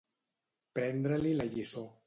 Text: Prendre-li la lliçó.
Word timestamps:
Prendre-li 0.79 1.37
la 1.37 1.47
lliçó. 1.53 1.89